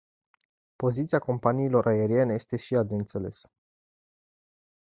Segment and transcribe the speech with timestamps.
[0.75, 3.51] Poziția companiilor aeriene este și ea de înțeles.